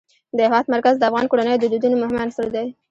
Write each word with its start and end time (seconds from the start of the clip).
د 0.37 0.39
هېواد 0.47 0.65
مرکز 0.73 0.95
د 0.97 1.03
افغان 1.09 1.25
کورنیو 1.31 1.61
د 1.61 1.65
دودونو 1.71 1.95
مهم 2.01 2.17
عنصر 2.23 2.47
دی. 2.55 2.67